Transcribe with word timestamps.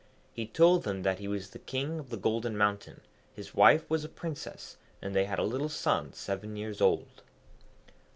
He 0.33 0.47
told 0.47 0.81
them 0.81 1.03
that 1.03 1.19
he 1.19 1.27
was 1.27 1.51
the 1.51 1.59
King 1.59 1.99
of 1.99 2.09
the 2.09 2.17
Golden 2.17 2.57
Mountain, 2.57 3.01
his 3.35 3.53
wife 3.53 3.87
was 3.87 4.03
a 4.03 4.09
Princess, 4.09 4.77
and 4.99 5.13
they 5.15 5.25
had 5.25 5.37
a 5.37 5.43
little 5.43 5.69
son 5.69 6.11
seven 6.13 6.55
years 6.55 6.81
old. 6.81 7.21